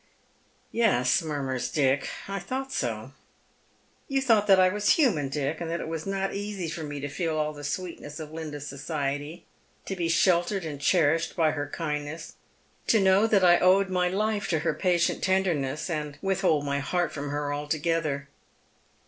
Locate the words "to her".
14.47-14.73